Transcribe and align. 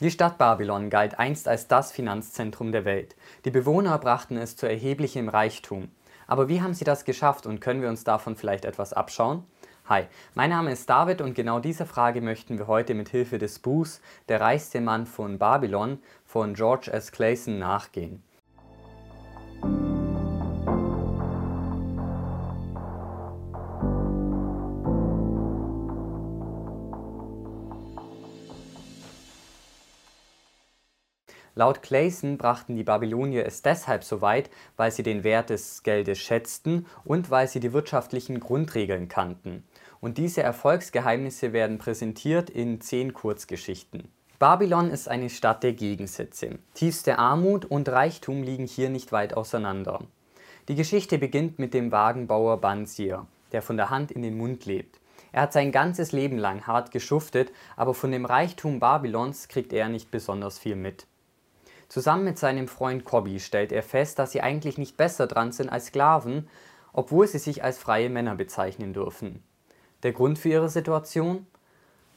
Die 0.00 0.10
Stadt 0.10 0.36
Babylon 0.36 0.90
galt 0.90 1.18
einst 1.18 1.48
als 1.48 1.68
das 1.68 1.90
Finanzzentrum 1.90 2.70
der 2.70 2.84
Welt. 2.84 3.16
Die 3.46 3.50
Bewohner 3.50 3.96
brachten 3.96 4.36
es 4.36 4.54
zu 4.54 4.68
erheblichem 4.68 5.30
Reichtum. 5.30 5.88
Aber 6.26 6.50
wie 6.50 6.60
haben 6.60 6.74
sie 6.74 6.84
das 6.84 7.06
geschafft 7.06 7.46
und 7.46 7.60
können 7.60 7.80
wir 7.80 7.88
uns 7.88 8.04
davon 8.04 8.36
vielleicht 8.36 8.66
etwas 8.66 8.92
abschauen? 8.92 9.44
Hi, 9.86 10.02
mein 10.34 10.50
Name 10.50 10.72
ist 10.72 10.90
David 10.90 11.22
und 11.22 11.34
genau 11.34 11.60
dieser 11.60 11.86
Frage 11.86 12.20
möchten 12.20 12.58
wir 12.58 12.66
heute 12.66 12.92
mit 12.92 13.08
Hilfe 13.08 13.38
des 13.38 13.58
Buchs 13.58 14.02
Der 14.28 14.42
reichste 14.42 14.82
Mann 14.82 15.06
von 15.06 15.38
Babylon 15.38 15.98
von 16.26 16.52
George 16.52 16.90
S. 16.92 17.10
Clayson 17.10 17.58
nachgehen. 17.58 18.22
Laut 31.58 31.80
Clayson 31.80 32.36
brachten 32.36 32.76
die 32.76 32.84
Babylonier 32.84 33.46
es 33.46 33.62
deshalb 33.62 34.04
so 34.04 34.20
weit, 34.20 34.50
weil 34.76 34.90
sie 34.90 35.02
den 35.02 35.24
Wert 35.24 35.48
des 35.48 35.82
Geldes 35.82 36.18
schätzten 36.18 36.84
und 37.02 37.30
weil 37.30 37.48
sie 37.48 37.60
die 37.60 37.72
wirtschaftlichen 37.72 38.40
Grundregeln 38.40 39.08
kannten. 39.08 39.64
Und 40.02 40.18
diese 40.18 40.42
Erfolgsgeheimnisse 40.42 41.54
werden 41.54 41.78
präsentiert 41.78 42.50
in 42.50 42.82
zehn 42.82 43.14
Kurzgeschichten. 43.14 44.12
Babylon 44.38 44.90
ist 44.90 45.08
eine 45.08 45.30
Stadt 45.30 45.62
der 45.62 45.72
Gegensätze. 45.72 46.58
Tiefste 46.74 47.18
Armut 47.18 47.64
und 47.64 47.88
Reichtum 47.88 48.42
liegen 48.42 48.66
hier 48.66 48.90
nicht 48.90 49.10
weit 49.10 49.32
auseinander. 49.32 50.00
Die 50.68 50.74
Geschichte 50.74 51.16
beginnt 51.16 51.58
mit 51.58 51.72
dem 51.72 51.90
Wagenbauer 51.90 52.60
Bansir, 52.60 53.26
der 53.52 53.62
von 53.62 53.78
der 53.78 53.88
Hand 53.88 54.12
in 54.12 54.20
den 54.20 54.36
Mund 54.36 54.66
lebt. 54.66 55.00
Er 55.32 55.40
hat 55.40 55.54
sein 55.54 55.72
ganzes 55.72 56.12
Leben 56.12 56.36
lang 56.36 56.66
hart 56.66 56.90
geschuftet, 56.90 57.50
aber 57.76 57.94
von 57.94 58.12
dem 58.12 58.26
Reichtum 58.26 58.78
Babylons 58.78 59.48
kriegt 59.48 59.72
er 59.72 59.88
nicht 59.88 60.10
besonders 60.10 60.58
viel 60.58 60.76
mit. 60.76 61.06
Zusammen 61.88 62.24
mit 62.24 62.38
seinem 62.38 62.68
Freund 62.68 63.04
Cobby 63.04 63.38
stellt 63.38 63.72
er 63.72 63.82
fest, 63.82 64.18
dass 64.18 64.32
sie 64.32 64.40
eigentlich 64.40 64.76
nicht 64.76 64.96
besser 64.96 65.26
dran 65.26 65.52
sind 65.52 65.68
als 65.68 65.86
Sklaven, 65.86 66.48
obwohl 66.92 67.26
sie 67.26 67.38
sich 67.38 67.62
als 67.62 67.78
freie 67.78 68.10
Männer 68.10 68.34
bezeichnen 68.34 68.92
dürfen. 68.92 69.42
Der 70.02 70.12
Grund 70.12 70.38
für 70.38 70.48
ihre 70.48 70.68
Situation? 70.68 71.46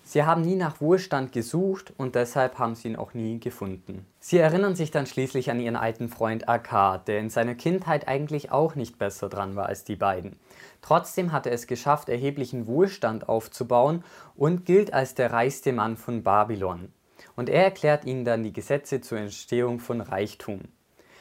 Sie 0.03 0.23
haben 0.23 0.41
nie 0.41 0.55
nach 0.55 0.81
Wohlstand 0.81 1.33
gesucht 1.33 1.93
und 1.97 2.15
deshalb 2.15 2.57
haben 2.57 2.73
sie 2.73 2.87
ihn 2.87 2.95
auch 2.95 3.13
nie 3.13 3.39
gefunden. 3.39 4.07
Sie 4.19 4.39
erinnern 4.39 4.75
sich 4.75 4.89
dann 4.89 5.05
schließlich 5.05 5.51
an 5.51 5.59
ihren 5.59 5.75
alten 5.75 6.09
Freund 6.09 6.49
Akkad, 6.49 7.07
der 7.07 7.19
in 7.19 7.29
seiner 7.29 7.53
Kindheit 7.53 8.07
eigentlich 8.07 8.51
auch 8.51 8.73
nicht 8.73 8.97
besser 8.97 9.29
dran 9.29 9.55
war 9.55 9.67
als 9.67 9.83
die 9.83 9.95
beiden. 9.97 10.39
Trotzdem 10.81 11.31
hat 11.31 11.45
er 11.45 11.51
es 11.53 11.67
geschafft, 11.67 12.09
erheblichen 12.09 12.65
Wohlstand 12.65 13.29
aufzubauen 13.29 14.03
und 14.35 14.65
gilt 14.65 14.93
als 14.93 15.13
der 15.13 15.31
reichste 15.31 15.73
Mann 15.73 15.95
von 15.95 16.23
Babylon 16.23 16.91
und 17.35 17.49
er 17.49 17.63
erklärt 17.63 18.05
ihnen 18.05 18.25
dann 18.25 18.43
die 18.43 18.53
Gesetze 18.53 19.01
zur 19.01 19.19
Entstehung 19.19 19.79
von 19.79 20.01
Reichtum. 20.01 20.61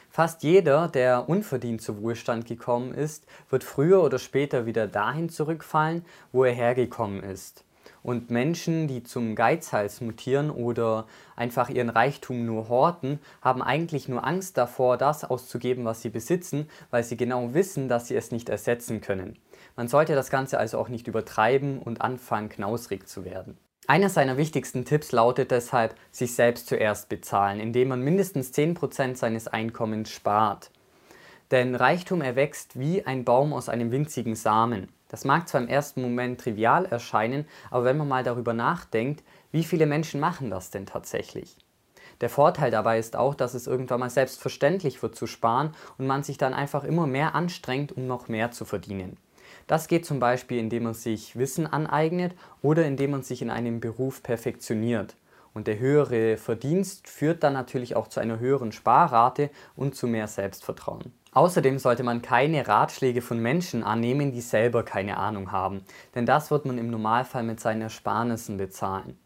Fast 0.09 0.43
jeder, 0.43 0.87
der 0.87 1.29
unverdient 1.29 1.81
zu 1.81 2.01
Wohlstand 2.01 2.47
gekommen 2.47 2.93
ist, 2.93 3.25
wird 3.49 3.63
früher 3.63 4.03
oder 4.03 4.17
später 4.17 4.65
wieder 4.65 4.87
dahin 4.87 5.29
zurückfallen, 5.29 6.03
wo 6.31 6.43
er 6.43 6.53
hergekommen 6.53 7.21
ist. 7.21 7.63
Und 8.01 8.29
Menschen, 8.29 8.87
die 8.87 9.03
zum 9.03 9.35
Geizhals 9.35 10.01
mutieren 10.01 10.49
oder 10.49 11.05
einfach 11.35 11.69
ihren 11.69 11.89
Reichtum 11.89 12.45
nur 12.45 12.69
horten, 12.69 13.19
haben 13.41 13.61
eigentlich 13.61 14.07
nur 14.07 14.25
Angst 14.25 14.57
davor, 14.57 14.97
das 14.97 15.23
auszugeben, 15.23 15.85
was 15.85 16.01
sie 16.01 16.09
besitzen, 16.09 16.69
weil 16.91 17.03
sie 17.03 17.17
genau 17.17 17.53
wissen, 17.53 17.87
dass 17.87 18.07
sie 18.07 18.15
es 18.15 18.31
nicht 18.31 18.49
ersetzen 18.49 19.01
können. 19.01 19.37
Man 19.75 19.87
sollte 19.87 20.15
das 20.15 20.29
Ganze 20.29 20.59
also 20.59 20.79
auch 20.79 20.89
nicht 20.89 21.07
übertreiben 21.07 21.79
und 21.79 22.01
anfangen, 22.01 22.49
knausrig 22.49 23.07
zu 23.07 23.25
werden. 23.25 23.57
Einer 23.89 24.09
seiner 24.09 24.37
wichtigsten 24.37 24.85
Tipps 24.85 25.11
lautet 25.13 25.49
deshalb, 25.49 25.95
sich 26.11 26.35
selbst 26.35 26.67
zuerst 26.67 27.09
bezahlen, 27.09 27.59
indem 27.59 27.87
man 27.87 28.03
mindestens 28.03 28.53
10% 28.53 29.15
seines 29.15 29.47
Einkommens 29.47 30.11
spart. 30.11 30.69
Denn 31.49 31.73
Reichtum 31.73 32.21
erwächst 32.21 32.77
wie 32.77 33.03
ein 33.07 33.25
Baum 33.25 33.51
aus 33.51 33.67
einem 33.67 33.91
winzigen 33.91 34.35
Samen. 34.35 34.89
Das 35.07 35.25
mag 35.25 35.49
zwar 35.49 35.61
im 35.61 35.67
ersten 35.67 36.03
Moment 36.03 36.39
trivial 36.39 36.85
erscheinen, 36.85 37.47
aber 37.71 37.85
wenn 37.85 37.97
man 37.97 38.07
mal 38.07 38.23
darüber 38.23 38.53
nachdenkt, 38.53 39.23
wie 39.51 39.63
viele 39.63 39.87
Menschen 39.87 40.19
machen 40.19 40.51
das 40.51 40.69
denn 40.69 40.85
tatsächlich? 40.85 41.57
Der 42.21 42.29
Vorteil 42.29 42.69
dabei 42.69 42.99
ist 42.99 43.15
auch, 43.15 43.33
dass 43.33 43.55
es 43.55 43.65
irgendwann 43.65 44.01
mal 44.01 44.11
selbstverständlich 44.11 45.01
wird 45.01 45.15
zu 45.15 45.25
sparen 45.25 45.73
und 45.97 46.05
man 46.05 46.21
sich 46.21 46.37
dann 46.37 46.53
einfach 46.53 46.83
immer 46.83 47.07
mehr 47.07 47.33
anstrengt, 47.33 47.91
um 47.97 48.05
noch 48.05 48.27
mehr 48.27 48.51
zu 48.51 48.65
verdienen. 48.65 49.17
Das 49.67 49.87
geht 49.87 50.05
zum 50.05 50.19
Beispiel, 50.19 50.59
indem 50.59 50.83
man 50.83 50.93
sich 50.93 51.37
Wissen 51.37 51.67
aneignet 51.67 52.33
oder 52.61 52.85
indem 52.85 53.11
man 53.11 53.23
sich 53.23 53.41
in 53.41 53.49
einem 53.49 53.79
Beruf 53.79 54.23
perfektioniert. 54.23 55.15
Und 55.53 55.67
der 55.67 55.79
höhere 55.79 56.37
Verdienst 56.37 57.07
führt 57.07 57.43
dann 57.43 57.53
natürlich 57.53 57.95
auch 57.95 58.07
zu 58.07 58.19
einer 58.19 58.39
höheren 58.39 58.71
Sparrate 58.71 59.49
und 59.75 59.95
zu 59.95 60.07
mehr 60.07 60.27
Selbstvertrauen. 60.27 61.11
Außerdem 61.31 61.77
sollte 61.77 62.03
man 62.03 62.21
keine 62.21 62.67
Ratschläge 62.67 63.21
von 63.21 63.39
Menschen 63.39 63.83
annehmen, 63.83 64.31
die 64.31 64.41
selber 64.41 64.83
keine 64.83 65.17
Ahnung 65.17 65.51
haben, 65.51 65.83
denn 66.15 66.25
das 66.25 66.49
wird 66.49 66.65
man 66.65 66.77
im 66.77 66.89
Normalfall 66.89 67.43
mit 67.43 67.59
seinen 67.59 67.83
Ersparnissen 67.83 68.57
bezahlen. 68.57 69.17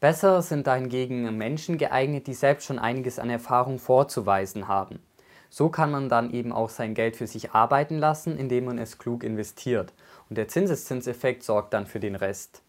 Besser 0.00 0.42
sind 0.42 0.66
dahingegen 0.66 1.36
Menschen 1.36 1.78
geeignet, 1.78 2.26
die 2.26 2.34
selbst 2.34 2.66
schon 2.66 2.78
einiges 2.78 3.18
an 3.18 3.30
Erfahrung 3.30 3.78
vorzuweisen 3.78 4.66
haben. 4.66 4.98
So 5.54 5.68
kann 5.68 5.90
man 5.90 6.08
dann 6.08 6.32
eben 6.32 6.50
auch 6.50 6.70
sein 6.70 6.94
Geld 6.94 7.14
für 7.14 7.26
sich 7.26 7.50
arbeiten 7.50 7.98
lassen, 7.98 8.38
indem 8.38 8.64
man 8.64 8.78
es 8.78 8.96
klug 8.96 9.22
investiert. 9.22 9.92
Und 10.30 10.38
der 10.38 10.48
Zinseszinseffekt 10.48 11.42
sorgt 11.42 11.74
dann 11.74 11.86
für 11.86 12.00
den 12.00 12.16
Rest. 12.16 12.62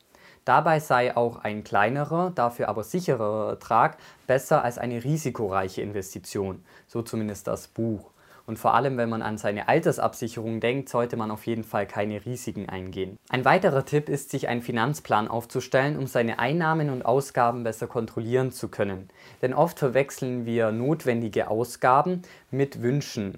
Dabei 0.43 0.81
sei 0.81 1.15
auch 1.15 1.37
ein 1.37 1.63
kleinerer, 1.63 2.33
dafür 2.35 2.67
aber 2.67 2.83
sicherer 2.83 3.51
Ertrag 3.51 3.95
besser 4.27 4.65
als 4.65 4.77
eine 4.77 5.01
risikoreiche 5.01 5.81
Investition, 5.81 6.61
so 6.85 7.01
zumindest 7.01 7.47
das 7.47 7.69
Buch. 7.69 8.11
Und 8.45 8.59
vor 8.59 8.73
allem, 8.73 8.97
wenn 8.97 9.09
man 9.09 9.21
an 9.21 9.37
seine 9.37 9.69
Altersabsicherung 9.69 10.59
denkt, 10.59 10.89
sollte 10.89 11.15
man 11.15 11.31
auf 11.31 11.47
jeden 11.47 11.63
Fall 11.63 11.87
keine 11.87 12.25
Risiken 12.25 12.67
eingehen. 12.67 13.17
Ein 13.29 13.45
weiterer 13.45 13.85
Tipp 13.85 14.09
ist, 14.09 14.31
sich 14.31 14.49
einen 14.49 14.61
Finanzplan 14.61 15.29
aufzustellen, 15.29 15.97
um 15.97 16.07
seine 16.07 16.39
Einnahmen 16.39 16.89
und 16.89 17.05
Ausgaben 17.05 17.63
besser 17.63 17.87
kontrollieren 17.87 18.51
zu 18.51 18.67
können. 18.67 19.07
Denn 19.41 19.53
oft 19.53 19.79
verwechseln 19.79 20.45
wir 20.45 20.71
notwendige 20.71 21.47
Ausgaben 21.47 22.23
mit 22.51 22.81
Wünschen 22.81 23.37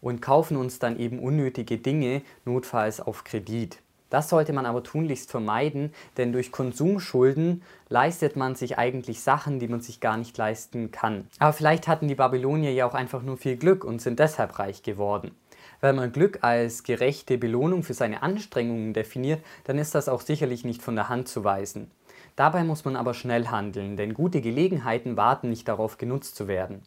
und 0.00 0.22
kaufen 0.22 0.56
uns 0.56 0.78
dann 0.78 0.98
eben 0.98 1.18
unnötige 1.18 1.78
Dinge, 1.78 2.22
notfalls 2.44 3.00
auf 3.00 3.24
Kredit. 3.24 3.78
Das 4.10 4.28
sollte 4.28 4.52
man 4.52 4.66
aber 4.66 4.82
tunlichst 4.82 5.30
vermeiden, 5.30 5.92
denn 6.16 6.32
durch 6.32 6.52
Konsumschulden 6.52 7.62
leistet 7.88 8.36
man 8.36 8.54
sich 8.54 8.78
eigentlich 8.78 9.20
Sachen, 9.20 9.58
die 9.58 9.68
man 9.68 9.80
sich 9.80 10.00
gar 10.00 10.16
nicht 10.16 10.38
leisten 10.38 10.90
kann. 10.90 11.26
Aber 11.38 11.52
vielleicht 11.52 11.88
hatten 11.88 12.08
die 12.08 12.14
Babylonier 12.14 12.72
ja 12.72 12.86
auch 12.86 12.94
einfach 12.94 13.22
nur 13.22 13.36
viel 13.36 13.56
Glück 13.56 13.84
und 13.84 14.00
sind 14.00 14.18
deshalb 14.18 14.58
reich 14.58 14.82
geworden. 14.82 15.32
Wenn 15.80 15.96
man 15.96 16.12
Glück 16.12 16.38
als 16.42 16.84
gerechte 16.84 17.36
Belohnung 17.36 17.82
für 17.82 17.94
seine 17.94 18.22
Anstrengungen 18.22 18.94
definiert, 18.94 19.42
dann 19.64 19.78
ist 19.78 19.94
das 19.94 20.08
auch 20.08 20.20
sicherlich 20.20 20.64
nicht 20.64 20.82
von 20.82 20.94
der 20.94 21.08
Hand 21.08 21.28
zu 21.28 21.44
weisen. 21.44 21.90
Dabei 22.34 22.64
muss 22.64 22.84
man 22.84 22.96
aber 22.96 23.14
schnell 23.14 23.48
handeln, 23.48 23.96
denn 23.96 24.14
gute 24.14 24.40
Gelegenheiten 24.40 25.16
warten 25.16 25.50
nicht 25.50 25.68
darauf 25.68 25.98
genutzt 25.98 26.36
zu 26.36 26.48
werden. 26.48 26.82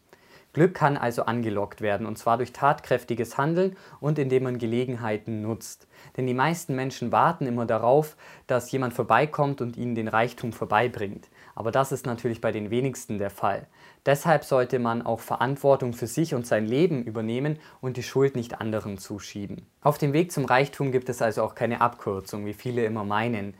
Glück 0.51 0.73
kann 0.73 0.97
also 0.97 1.23
angelockt 1.23 1.81
werden, 1.81 2.07
und 2.07 2.17
zwar 2.17 2.37
durch 2.37 2.53
tatkräftiges 2.53 3.37
Handeln 3.37 3.75
und 3.99 4.17
indem 4.17 4.43
man 4.43 4.57
Gelegenheiten 4.57 5.43
nutzt. 5.43 5.87
Denn 6.17 6.25
die 6.25 6.33
meisten 6.33 6.75
Menschen 6.75 7.11
warten 7.11 7.45
immer 7.45 7.67
darauf, 7.67 8.17
dass 8.47 8.71
jemand 8.71 8.93
vorbeikommt 8.93 9.61
und 9.61 9.77
ihnen 9.77 9.93
den 9.93 10.07
Reichtum 10.07 10.51
vorbeibringt. 10.51 11.29
Aber 11.53 11.71
das 11.71 11.91
ist 11.91 12.07
natürlich 12.07 12.41
bei 12.41 12.51
den 12.51 12.71
wenigsten 12.71 13.19
der 13.19 13.29
Fall. 13.29 13.67
Deshalb 14.05 14.43
sollte 14.43 14.79
man 14.79 15.01
auch 15.03 15.19
Verantwortung 15.19 15.93
für 15.93 16.07
sich 16.07 16.33
und 16.33 16.47
sein 16.47 16.65
Leben 16.65 17.03
übernehmen 17.03 17.59
und 17.79 17.97
die 17.97 18.03
Schuld 18.03 18.35
nicht 18.35 18.59
anderen 18.59 18.97
zuschieben. 18.97 19.67
Auf 19.81 19.97
dem 19.97 20.13
Weg 20.13 20.31
zum 20.31 20.45
Reichtum 20.45 20.91
gibt 20.91 21.09
es 21.09 21.21
also 21.21 21.43
auch 21.43 21.53
keine 21.53 21.81
Abkürzung, 21.81 22.45
wie 22.45 22.53
viele 22.53 22.85
immer 22.85 23.03
meinen. 23.03 23.53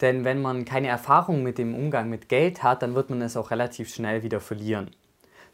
Denn 0.00 0.24
wenn 0.24 0.42
man 0.42 0.64
keine 0.64 0.88
Erfahrung 0.88 1.42
mit 1.42 1.58
dem 1.58 1.74
Umgang 1.74 2.08
mit 2.08 2.28
Geld 2.28 2.62
hat, 2.62 2.82
dann 2.82 2.94
wird 2.94 3.10
man 3.10 3.22
es 3.22 3.36
auch 3.36 3.50
relativ 3.50 3.92
schnell 3.92 4.22
wieder 4.22 4.40
verlieren. 4.40 4.90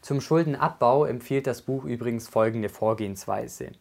Zum 0.03 0.19
Schuldenabbau 0.19 1.05
empfiehlt 1.05 1.47
das 1.47 1.61
Buch 1.61 1.85
übrigens 1.85 2.27
folgende 2.27 2.67
Vorgehensweise. 2.67 3.71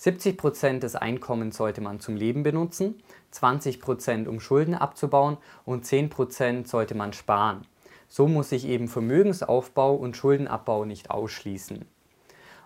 70% 0.00 0.80
des 0.80 0.96
Einkommens 0.96 1.56
sollte 1.56 1.80
man 1.80 2.00
zum 2.00 2.16
Leben 2.16 2.42
benutzen, 2.42 3.00
20% 3.32 4.26
um 4.26 4.40
Schulden 4.40 4.74
abzubauen 4.74 5.36
und 5.64 5.84
10% 5.84 6.66
sollte 6.66 6.96
man 6.96 7.12
sparen. 7.12 7.64
So 8.08 8.26
muss 8.26 8.48
sich 8.48 8.66
eben 8.66 8.88
Vermögensaufbau 8.88 9.94
und 9.94 10.16
Schuldenabbau 10.16 10.84
nicht 10.84 11.12
ausschließen. 11.12 11.84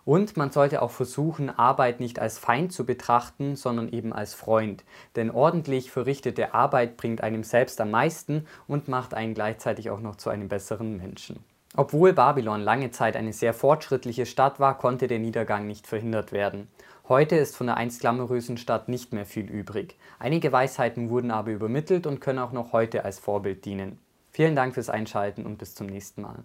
Und 0.07 0.39
man 0.39 0.51
sollte 0.51 0.81
auch 0.81 0.91
versuchen, 0.91 1.51
Arbeit 1.51 2.01
nicht 2.01 2.19
als 2.19 2.39
Feind 2.39 2.73
zu 2.73 2.87
betrachten, 2.87 3.57
sondern 3.57 3.91
eben 3.91 4.15
als 4.15 4.33
Freund. 4.33 4.85
Denn 5.17 5.31
ordentlich 5.31 5.91
verrichtete 5.91 6.55
Arbeit 6.55 6.97
bringt 6.97 7.21
einem 7.21 7.45
selbst 7.45 7.79
am 7.83 7.91
meisten 7.91 8.47
und 8.67 8.89
macht 8.89 9.13
einen 9.13 9.35
gleichzeitig 9.35 9.91
auch 9.91 10.01
noch 10.01 10.17
zu 10.17 10.31
einem 10.31 10.49
besseren 10.49 10.97
Menschen. 10.97 11.45
Obwohl 11.75 12.13
Babylon 12.13 12.61
lange 12.61 12.91
Zeit 12.91 13.17
eine 13.17 13.33
sehr 13.33 13.55
fortschrittliche 13.55 14.27
Stadt 14.27 14.61
war, 14.61 14.77
konnte 14.77 15.07
der 15.07 15.19
Niedergang 15.19 15.67
nicht 15.67 15.87
verhindert 15.87 16.31
werden. 16.31 16.69
Heute 17.09 17.37
ist 17.37 17.57
von 17.57 17.67
der 17.67 17.79
einst 17.79 18.01
glamourösen 18.01 18.59
Stadt 18.59 18.89
nicht 18.89 19.13
mehr 19.13 19.25
viel 19.25 19.51
übrig. 19.51 19.97
Einige 20.19 20.53
Weisheiten 20.53 21.09
wurden 21.09 21.31
aber 21.31 21.51
übermittelt 21.51 22.07
und 22.07 22.21
können 22.21 22.39
auch 22.41 22.53
noch 22.53 22.73
heute 22.73 23.05
als 23.07 23.19
Vorbild 23.19 23.65
dienen. 23.65 23.99
Vielen 24.31 24.55
Dank 24.55 24.75
fürs 24.75 24.91
Einschalten 24.91 25.47
und 25.47 25.57
bis 25.57 25.75
zum 25.75 25.87
nächsten 25.87 26.23
Mal. 26.23 26.45